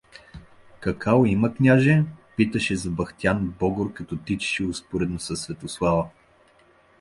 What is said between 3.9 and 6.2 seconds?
като тичаше успоредно със Светослава.